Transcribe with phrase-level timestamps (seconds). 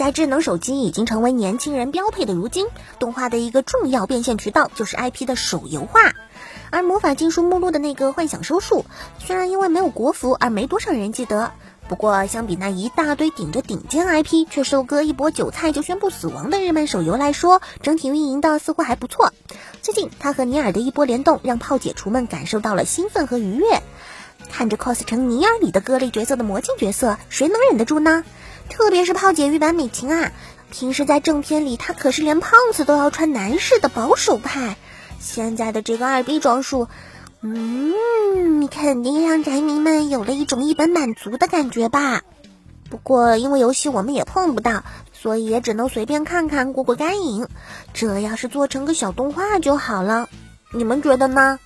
[0.00, 2.68] 在智能手机已经成为年轻人标配的如今，
[2.98, 6.14] 动画的一个重要变现渠道就是 IP 的手游化。
[6.70, 8.86] 而魔法禁书目录的那个幻想收束，
[9.18, 11.52] 虽然因为没有国服而没多少人记得，
[11.86, 19.34] 不过相比那一大堆顶着顶尖 IP 却收割一波韭菜就宣布死亡的日漫手游来说，整体运营的似乎还不错。
[19.82, 23.82] 最近他和尼尔的一波联动，让炮解除们感受到了兴奋和愉悦。
[24.48, 28.24] 看着 cos 成尼尔里的各类角色的魔镜角色，谁能忍得住呢？
[28.68, 30.32] 特别是炮姐御版美琴啊，
[30.70, 34.76] 平时在正片里她可是连胖子都要穿男士的保守派。
[35.18, 36.88] 现在的这个二逼装束，
[37.42, 42.22] 嗯，肯定让宅迷们有了一种一本满足的感觉吧。
[42.88, 44.82] 不过因为游戏我们也碰不到，
[45.12, 47.46] 所以也只能随便看看过过干瘾。
[47.92, 50.28] 这要是做成个小动画就好了，
[50.72, 51.58] 你们觉得呢？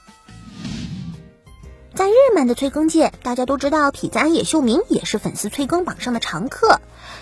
[1.94, 6.80] 在日漫的催更界，大家都知道痞子安野秀明也是粉丝催更榜上的常客。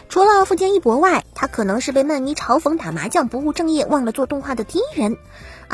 [0.08, 5.18] 除了富坚义博外，他可能是被漫迷嘲讽打麻将不务正业、忘了做动画的第一人。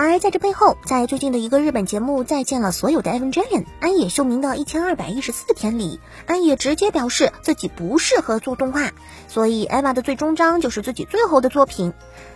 [0.00, 8.92] 而在这背后，在最近的一个日本节目《再见了所有的 Evangelion》安野秀明的一千二百一十四天里，安野直接表示自己不适合做动画，
[9.26, 11.92] 所以 Eva 的最终章就是自己最后的作品。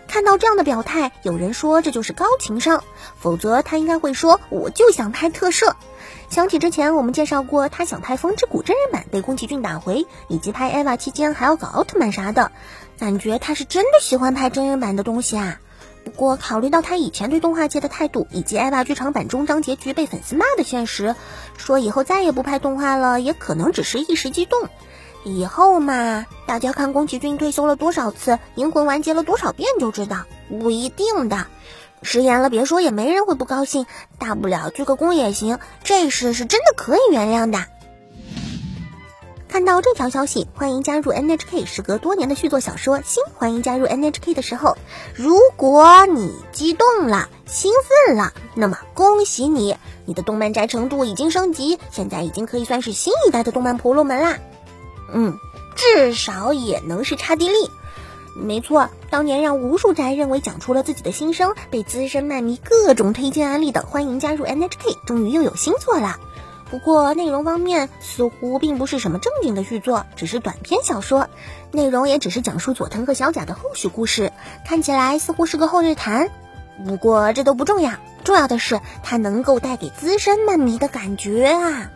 [0.09, 2.83] 看到这样的表态，有人说这就是高情商，
[3.17, 5.77] 否则他应该会说我就想拍特摄。
[6.31, 12.51] 想起之前我们介绍过，他想拍《风之谷》真人版被宫崎骏打回，以及拍《EVA》期间还要搞奥特曼啥的，
[12.99, 15.61] 感觉他是真的喜欢拍真人版的东西啊。
[16.05, 21.15] 不过考虑到他以前对动画界的态度，以及《EVA》剧场版终章结局被粉丝骂的现实，
[21.57, 24.69] 说以后再也不拍动画了，也可能只是一时激动。
[25.25, 31.47] 以后嘛，大家看宫崎骏退休了多少次，银魂完结了多少遍就知道，不一定的。
[32.03, 33.87] 食言了，别说，也没人会不高兴。
[34.19, 37.65] 大不了鞠个躬也行，这事是真的可以原谅的。
[39.53, 44.79] 看到这条消息，欢迎加入 NHK，时隔多年的续作小说新欢迎加入 NHK 的时候，
[45.15, 47.71] 如果你激动了、兴
[48.07, 49.77] 奋了，那么恭喜你，
[50.07, 54.39] 你的动漫宅程度已经升级，现在已经可以算是新一代的动漫婆罗门啦。
[55.13, 55.37] 嗯，
[55.77, 57.71] 至少也能是差地利。
[58.35, 66.19] 没错，当年让无数宅认为讲出了自己的心声，被资深漫迷各种推荐安利的，欢迎加入 NHK，终于又有新作了。
[66.73, 71.29] 不过内容方面似乎并不是什么正经的续作，只是短篇小说，
[71.71, 74.33] 内容也只是讲述佐藤和小贾的后续故事，
[74.67, 76.31] 看起来似乎是个后日谈。
[76.87, 77.93] 不过这都不重要，
[78.25, 81.91] 重要的是它能够带给资深漫迷的感觉啊！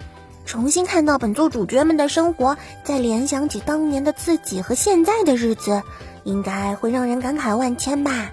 [0.44, 5.82] 重新看到本作主角们的生活，再联想起当年的自己和现在的日子。
[6.24, 8.32] 应该会让人感慨万千吧。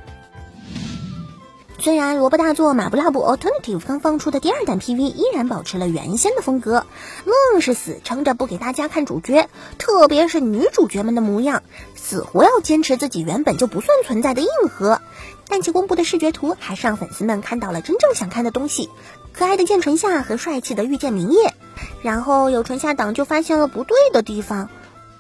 [1.83, 6.85] 虽然萝卜大作马布拉布 Alternative 刚放出的第二弹 PV 依然保持了原先的风格，
[7.25, 11.61] 愣是死撑着不给大家看主角，特别是女主角们的模样，
[11.93, 15.01] 死活要坚持自己原本就不算存在的硬核。
[15.49, 18.89] 但其公布的视觉图还是让粉丝们看到了真正想看的东西：
[19.33, 21.53] 可爱的剑唇夏和帅气的御剑明夜。
[22.01, 24.69] 然后有唇夏党就发现了不对的地方，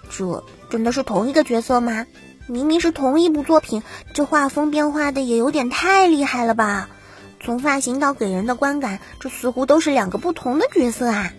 [0.09, 2.07] 这真的是同一个角色吗？
[2.47, 3.83] 明明是同一部作品，
[4.13, 6.89] 这画风变化的也有点太厉害了吧？
[7.41, 11.31] 从发型到给人的观感，这似乎都是两个不同的角色啊！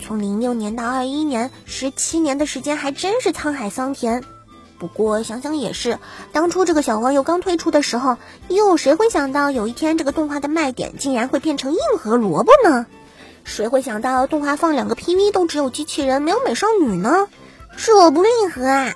[0.00, 4.24] 从零六年到二一年，十七年的时间还真是沧海桑田。
[4.78, 5.98] 不过想想也是，
[6.32, 8.16] 当初这个小黄油刚推出的时候，
[8.48, 12.86] 又谁会想到有一天这个动画的卖点竟然会变成硬核萝卜呢？
[13.44, 17.28] 谁会想到动画放两个 PV 都只有机器人没有美少女呢？
[17.76, 18.92] 是我不硬核啊！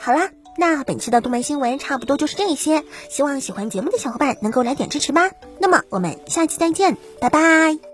[0.00, 5.30] 好啦，那本期的动漫新闻差不多就是这些，希望喜欢节目的小伙伴能够来点支持吧。
[5.58, 7.89] 那么我们下期再见，拜拜。